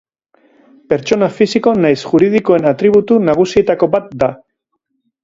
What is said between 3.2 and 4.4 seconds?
nagusietako bat da.